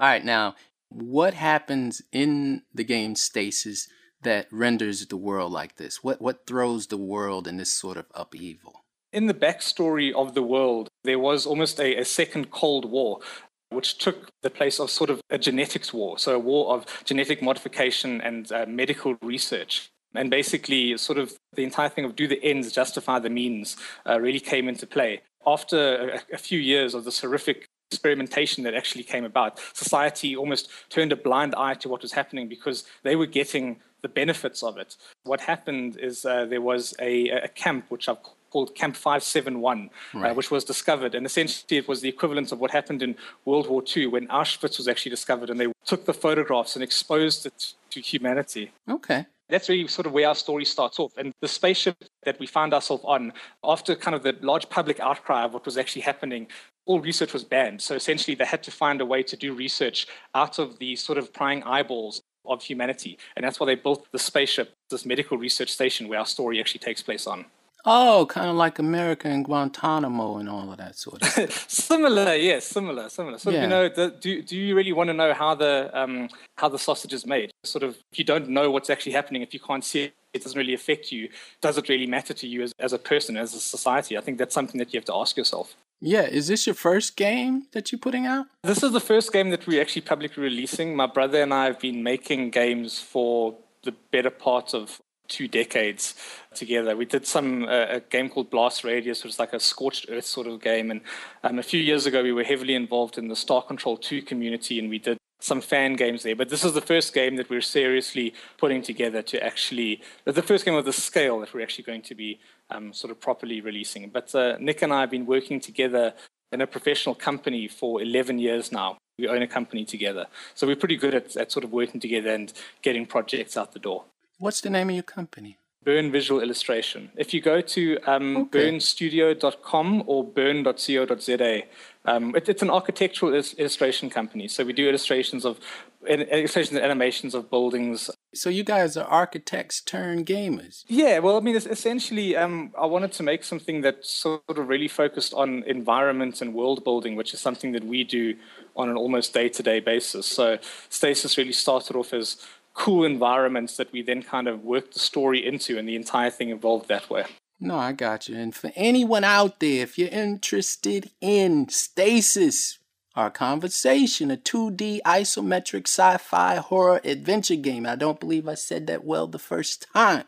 [0.00, 0.54] All right, now,
[0.90, 3.88] what happens in the game Stasis
[4.22, 6.02] that renders the world like this?
[6.02, 8.74] What what throws the world in this sort of upheaval?
[9.12, 13.20] In the backstory of the world, there was almost a, a second Cold War,
[13.70, 17.42] which took the place of sort of a genetics war, so a war of genetic
[17.42, 19.90] modification and uh, medical research.
[20.14, 23.76] And basically, sort of the entire thing of do the ends justify the means
[24.06, 25.20] uh, really came into play.
[25.46, 30.70] After a, a few years of this horrific experimentation that actually came about, society almost
[30.88, 34.78] turned a blind eye to what was happening because they were getting the benefits of
[34.78, 34.96] it.
[35.24, 40.34] What happened is uh, there was a, a camp, which I've called Camp 571, uh,
[40.34, 41.14] which was discovered.
[41.14, 44.78] And essentially, it was the equivalent of what happened in World War II when Auschwitz
[44.78, 45.50] was actually discovered.
[45.50, 48.72] And they took the photographs and exposed it to humanity.
[48.88, 49.26] Okay.
[49.48, 51.16] That's really sort of where our story starts off.
[51.16, 53.32] And the spaceship that we found ourselves on,
[53.64, 56.48] after kind of the large public outcry of what was actually happening,
[56.84, 57.80] all research was banned.
[57.80, 61.16] So essentially, they had to find a way to do research out of the sort
[61.16, 63.18] of prying eyeballs of humanity.
[63.36, 66.80] And that's why they built the spaceship, this medical research station where our story actually
[66.80, 67.46] takes place on.
[67.84, 71.68] Oh, kind of like America and Guantanamo and all of that sort of stuff.
[71.70, 73.36] Similar, yes, similar, similar.
[73.36, 73.62] Of, Yeah.
[73.62, 76.78] you know, the, do do you really want to know how the um, how the
[76.78, 77.50] sausage is made?
[77.64, 80.42] Sort of, if you don't know what's actually happening, if you can't see it, it
[80.42, 81.28] doesn't really affect you.
[81.62, 84.18] Does it really matter to you as, as a person, as a society?
[84.18, 85.74] I think that's something that you have to ask yourself.
[86.00, 88.46] yeah, is this your first game that you're putting out?
[88.62, 90.94] This is the first game that we're actually publicly releasing.
[90.94, 96.14] My brother and I have been making games for the better part of two decades
[96.54, 96.96] together.
[96.96, 100.24] We did some uh, a game called Blast Radius, which is like a scorched earth
[100.24, 100.90] sort of game.
[100.90, 101.00] And
[101.44, 104.78] um, a few years ago, we were heavily involved in the Star Control 2 community,
[104.78, 106.34] and we did some fan games there.
[106.34, 110.64] But this is the first game that we're seriously putting together to actually the first
[110.64, 114.08] game of the scale that we're actually going to be um, sort of properly releasing.
[114.10, 116.14] But uh, Nick and I have been working together
[116.50, 118.98] in a professional company for 11 years now.
[119.18, 120.26] We own a company together.
[120.54, 123.80] So we're pretty good at, at sort of working together and getting projects out the
[123.80, 124.04] door.
[124.38, 125.58] What's the name of your company?
[125.84, 127.10] Burn Visual Illustration.
[127.16, 131.62] If you go to um, burnstudio.com or burn.co.za,
[132.04, 134.46] um, it, it's an architectural illus- illustration company.
[134.46, 135.58] So we do illustrations of
[136.06, 138.10] illustrations and animations of buildings.
[138.34, 140.84] So you guys are architects turned gamers.
[140.86, 144.88] Yeah, well, I mean, essentially, um, I wanted to make something that sort of really
[144.88, 148.36] focused on environment and world building, which is something that we do
[148.76, 150.26] on an almost day to day basis.
[150.26, 152.36] So Stasis really started off as
[152.78, 156.50] cool environments that we then kind of worked the story into, and the entire thing
[156.50, 157.24] evolved that way.
[157.60, 158.36] No, I got you.
[158.36, 162.78] And for anyone out there, if you're interested in Stasis,
[163.16, 167.84] our conversation, a 2D isometric sci fi horror adventure game.
[167.84, 170.24] I don't believe I said that well the first time.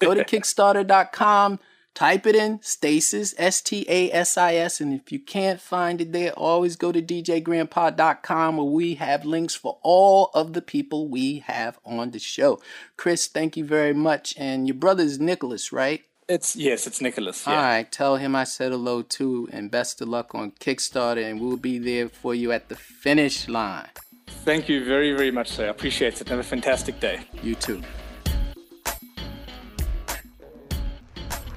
[0.00, 1.60] Go to Kickstarter.com,
[1.94, 4.80] type it in Stasis, S T A S I S.
[4.80, 9.54] And if you can't find it there, always go to DJGrandpa.com where we have links
[9.54, 12.60] for all of the people we have on the show.
[12.96, 14.34] Chris, thank you very much.
[14.36, 16.02] And your brother's Nicholas, right?
[16.28, 17.46] It's yes, it's Nicholas.
[17.46, 17.62] All Yeah.
[17.62, 21.56] right, tell him I said hello too, and best of luck on Kickstarter, and we'll
[21.56, 23.88] be there for you at the finish line.
[24.28, 25.66] Thank you very, very much, sir.
[25.66, 26.28] I appreciate it.
[26.28, 27.20] Have a fantastic day.
[27.42, 27.82] You too.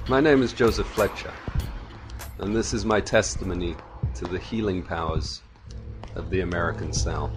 [0.08, 1.32] My name is Joseph Fletcher,
[2.38, 3.74] and this is my testimony
[4.14, 5.42] to the healing powers
[6.14, 7.32] of the American South.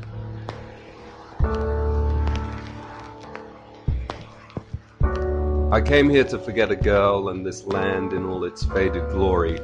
[5.72, 9.60] I came here to forget a girl, and this land in all its faded glory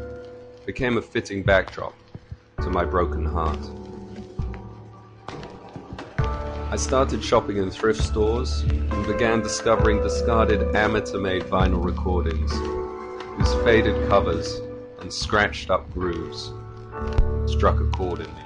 [0.65, 1.93] became a fitting backdrop
[2.63, 3.59] to my broken heart.
[6.71, 12.51] I started shopping in thrift stores and began discovering discarded amateur made vinyl recordings
[13.35, 14.61] whose faded covers
[15.01, 16.51] and scratched up grooves
[17.45, 18.41] struck a chord in me.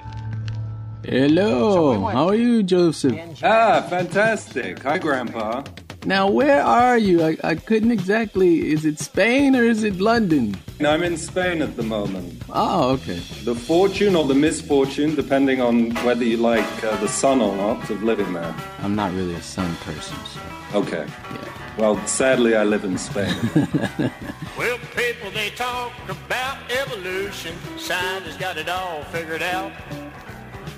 [1.04, 3.18] Hello, how are you, Joseph?
[3.42, 4.82] Ah, fantastic.
[4.82, 5.62] Hi, Grandpa.
[6.06, 7.22] Now, where are you?
[7.22, 8.72] I, I couldn't exactly.
[8.72, 10.56] Is it Spain or is it London?
[10.80, 12.42] I'm in Spain at the moment.
[12.50, 13.20] Oh, okay.
[13.44, 17.88] The fortune or the misfortune, depending on whether you like uh, the sun or not,
[17.90, 18.54] of living there.
[18.80, 20.78] I'm not really a sun person, so.
[20.78, 21.06] Okay.
[21.78, 23.34] Well, sadly, I live in Spain.
[24.58, 27.56] Well, people, they talk about evolution.
[27.78, 29.72] Science has got it all figured out.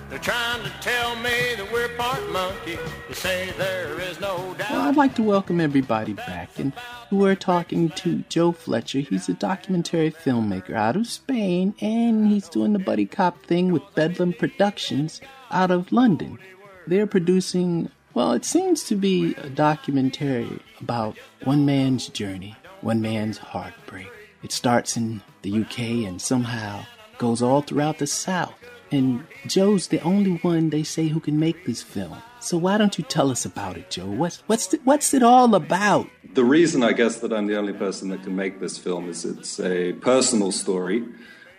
[0.08, 2.78] They're trying to tell me that we're part monkey.
[3.08, 4.70] They say there is no doubt.
[4.70, 6.72] Well, I'd like to welcome everybody back, and
[7.10, 9.00] we're talking to Joe Fletcher.
[9.00, 13.82] He's a documentary filmmaker out of Spain, and he's doing the buddy cop thing with
[13.96, 16.38] Bedlam Productions out of London.
[16.86, 23.38] They're producing, well, it seems to be a documentary about one man's journey, one man's
[23.38, 24.10] heartbreak.
[24.42, 26.84] It starts in the UK and somehow
[27.18, 28.54] goes all throughout the South.
[28.90, 32.18] And Joe's the only one they say who can make this film.
[32.40, 34.06] So why don't you tell us about it, Joe?
[34.06, 36.08] What's what's the, what's it all about?
[36.34, 39.24] the reason I guess that I'm the only person that can make this film is
[39.24, 41.04] it's a personal story.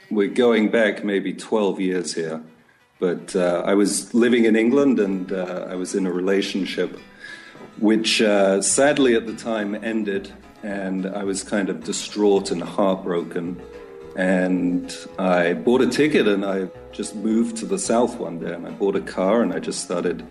[0.09, 2.43] We're going back maybe 12 years here,
[2.99, 6.97] but uh, I was living in England and uh, I was in a relationship
[7.79, 13.61] which uh, sadly at the time ended, and I was kind of distraught and heartbroken.
[14.15, 18.67] And I bought a ticket and I just moved to the south one day and
[18.67, 20.25] I bought a car and I just started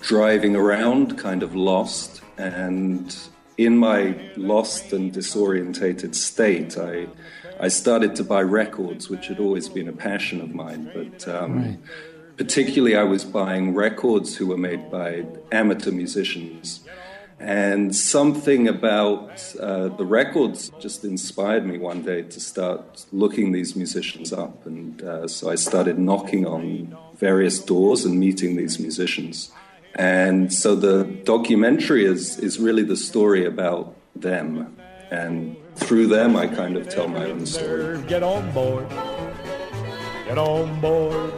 [0.00, 2.22] driving around, kind of lost.
[2.38, 3.14] And
[3.58, 7.08] in my lost and disorientated state, I,
[7.58, 10.90] I started to buy records, which had always been a passion of mine.
[10.94, 11.78] But um,
[12.36, 16.80] particularly, I was buying records who were made by amateur musicians.
[17.38, 23.76] And something about uh, the records just inspired me one day to start looking these
[23.76, 24.64] musicians up.
[24.64, 29.50] And uh, so I started knocking on various doors and meeting these musicians.
[29.94, 34.76] And so the documentary is, is really the story about them
[35.10, 38.02] and through them, I kind of tell my own story.
[38.02, 38.88] Get on board.
[40.26, 41.32] Get on board.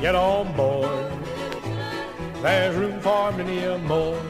[0.00, 1.12] Get on board.
[2.42, 4.20] There's room for many a more.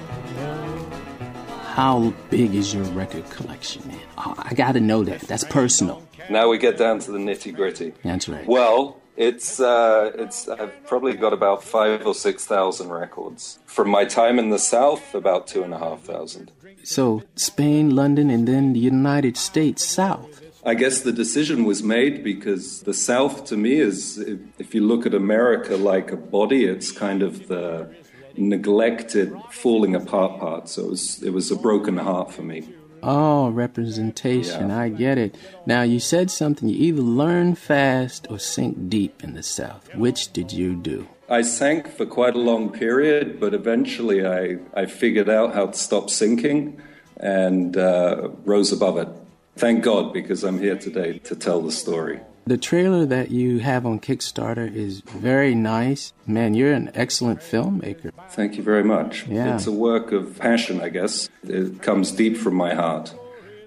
[1.78, 4.00] How big is your record collection, man?
[4.16, 5.20] Oh, I gotta know that.
[5.20, 6.02] That's personal.
[6.28, 7.94] Now we get down to the nitty gritty.
[8.02, 8.46] That's right.
[8.46, 14.04] Well, it's uh, it's I've probably got about five or six thousand records from my
[14.04, 15.14] time in the South.
[15.14, 16.50] About two and a half thousand.
[16.88, 20.42] So Spain, London, and then the United States South.
[20.64, 24.16] I guess the decision was made because the South to me is,
[24.58, 27.94] if, you look at America like a body, it's kind of the
[28.38, 30.70] neglected, falling apart part.
[30.70, 32.66] So it was, it was a broken heart for me.
[33.02, 34.70] Oh, representation.
[34.70, 35.36] I get it.
[35.66, 36.70] Now, you said something.
[36.70, 39.94] You either learn fast or sink deep in the South.
[39.94, 41.06] Which did you do?
[41.30, 45.78] I sank for quite a long period, but eventually I, I figured out how to
[45.78, 46.80] stop sinking
[47.18, 49.08] and uh, rose above it.
[49.56, 52.20] Thank God, because I'm here today to tell the story.
[52.46, 56.14] The trailer that you have on Kickstarter is very nice.
[56.26, 58.10] Man, you're an excellent filmmaker.
[58.30, 59.26] Thank you very much.
[59.26, 59.54] Yeah.
[59.54, 61.28] It's a work of passion, I guess.
[61.42, 63.14] It comes deep from my heart.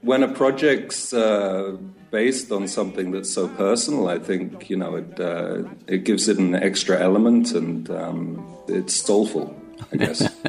[0.01, 1.77] When a project's uh,
[2.11, 5.19] based on something that's so personal, I think you know it.
[5.19, 9.55] Uh, it gives it an extra element, and um, it's soulful.
[9.91, 10.27] I guess.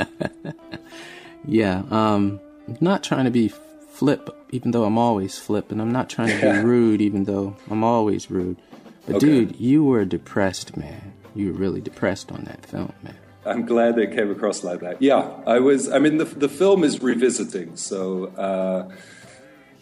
[1.45, 5.91] Yeah, um, I'm not trying to be flip, even though I'm always flip, and I'm
[5.91, 8.59] not trying to be rude, even though I'm always rude.
[9.07, 9.27] But Okay.
[9.27, 11.13] dude, you were depressed, man.
[11.35, 13.17] You were really depressed on that film, man.
[13.45, 15.03] I'm glad it came across like that.
[15.03, 15.89] Yeah, I was.
[15.91, 17.77] I mean, the the film is revisiting.
[17.77, 18.89] So uh,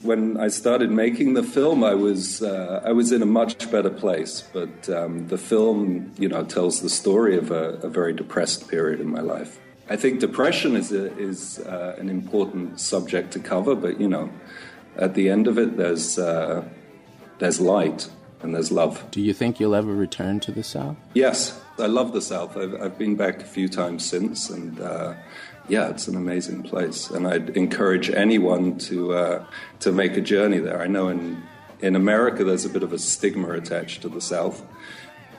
[0.03, 3.91] when I started making the film, I was uh, I was in a much better
[3.91, 4.45] place.
[4.53, 9.01] But um, the film, you know, tells the story of a, a very depressed period
[9.01, 9.59] in my life.
[9.89, 13.75] I think depression is a, is uh, an important subject to cover.
[13.75, 14.31] But you know,
[14.97, 16.65] at the end of it, there's uh,
[17.39, 18.09] there's light
[18.43, 19.05] and there's love.
[19.11, 20.97] Do you think you'll ever return to the South?
[21.15, 22.57] Yes, I love the South.
[22.57, 25.15] I've, I've been back a few times since, and uh,
[25.71, 27.11] yeah, it's an amazing place.
[27.11, 29.47] And I'd encourage anyone to uh,
[29.81, 30.83] to make a journey there.
[30.83, 31.43] I know in
[31.81, 34.67] in America there's a bit of a stigma attached to the South.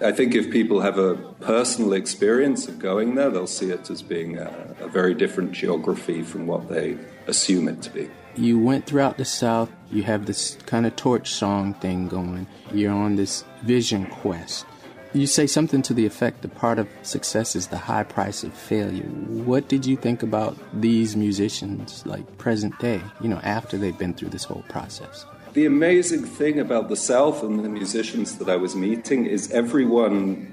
[0.04, 4.02] I think if people have a personal experience of going there, they'll see it as
[4.02, 8.10] being a, a very different geography from what they assume it to be.
[8.36, 9.70] You went throughout the South.
[9.92, 12.48] You have this kind of torch song thing going.
[12.74, 14.66] You're on this vision quest.
[15.14, 18.53] You say something to the effect that part of success is the high price of
[18.53, 19.03] failure.
[19.03, 24.14] What did you think about these musicians, like present day, you know, after they've been
[24.14, 25.26] through this whole process?
[25.51, 30.47] The amazing thing about the South and the musicians that I was meeting is everyone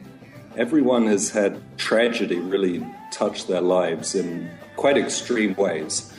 [0.56, 6.12] everyone has had tragedy really touch their lives in quite extreme ways.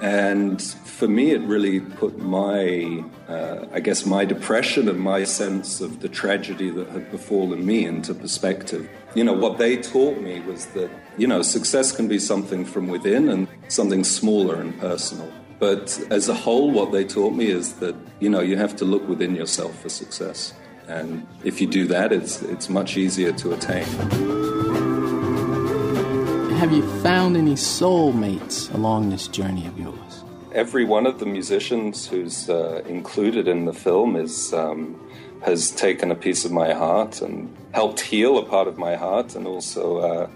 [0.00, 0.64] And
[1.02, 5.98] for me, it really put my, uh, I guess, my depression and my sense of
[5.98, 8.88] the tragedy that had befallen me into perspective.
[9.16, 10.88] You know, what they taught me was that,
[11.18, 15.28] you know, success can be something from within and something smaller and personal.
[15.58, 18.84] But as a whole, what they taught me is that, you know, you have to
[18.84, 20.54] look within yourself for success.
[20.86, 23.86] And if you do that, it's, it's much easier to attain.
[26.60, 30.21] Have you found any soulmates along this journey of yours?
[30.52, 35.00] Every one of the musicians who's uh, included in the film is, um,
[35.44, 39.34] has taken a piece of my heart and helped heal a part of my heart
[39.34, 40.30] and also uh,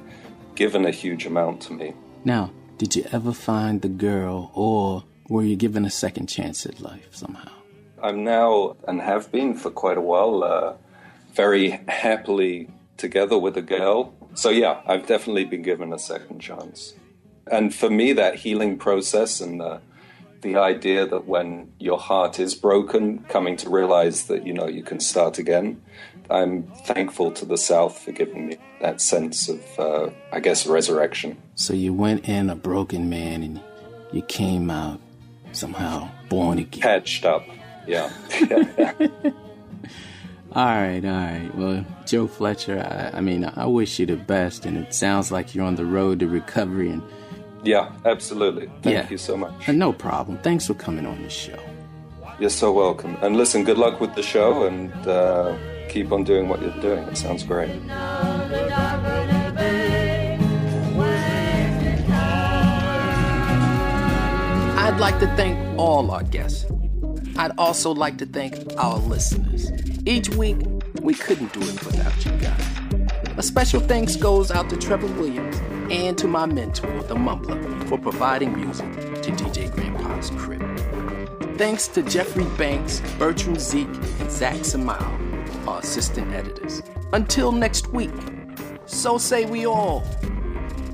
[0.54, 1.92] given a huge amount to me.
[2.24, 6.80] Now, did you ever find the girl, or were you given a second chance at
[6.80, 7.52] life somehow?
[8.02, 10.74] I'm now, and have been for quite a while, uh,
[11.34, 14.14] very happily together with a girl.
[14.34, 16.94] So, yeah, I've definitely been given a second chance.
[17.50, 19.80] And for me, that healing process and the,
[20.42, 24.82] the idea that when your heart is broken, coming to realize that, you know, you
[24.82, 25.82] can start again,
[26.30, 31.40] I'm thankful to the South for giving me that sense of, uh, I guess, resurrection.
[31.54, 33.60] So you went in a broken man and
[34.12, 35.00] you came out
[35.52, 36.80] somehow born again.
[36.80, 37.46] Patched up,
[37.86, 38.10] yeah.
[40.56, 41.50] All right, all right.
[41.54, 45.54] Well, Joe Fletcher, I, I mean, I wish you the best, and it sounds like
[45.54, 46.88] you're on the road to recovery.
[46.88, 47.02] And
[47.62, 48.66] yeah, absolutely.
[48.82, 49.08] Thank Yeah.
[49.10, 49.68] you so much.
[49.68, 50.38] uh, no problem.
[50.38, 51.58] Thanks for coming on the show.
[52.38, 53.16] You're so welcome.
[53.22, 55.56] And listen, good luck with the show and uh,
[55.88, 57.02] keep on doing what you're doing.
[57.08, 57.70] It sounds great.
[64.78, 66.64] I'd like to thank all our guests.
[67.36, 69.70] I'd also like to thank our listeners.
[70.06, 70.58] Each week,
[71.02, 72.85] we couldn't do it without you guys.
[73.38, 75.58] A special thanks goes out to Trevor Williams
[75.90, 80.62] and to my mentor, The Mumbler, for providing music to DJ Grandpa's crib.
[81.58, 86.82] Thanks to Jeffrey Banks, Bertram Zeke, and Zach Samal, our assistant editors.
[87.12, 88.10] Until next week,
[88.86, 90.02] so say we all.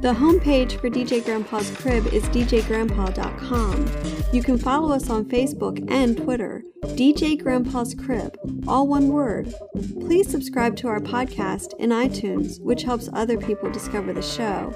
[0.02, 3.86] The homepage for DJ Grandpa's Crib is djgrandpa.com.
[4.32, 8.36] You can follow us on Facebook and Twitter, DJ Grandpa's Crib,
[8.66, 9.54] all one word.
[10.00, 14.74] Please subscribe to our podcast in iTunes, which helps other people discover the show.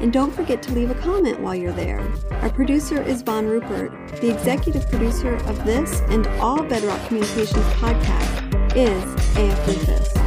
[0.00, 2.00] And don't forget to leave a comment while you're there.
[2.42, 3.92] Our producer is Von Rupert.
[4.20, 10.23] The executive producer of this and all Bedrock Communications podcasts is AF Rufus.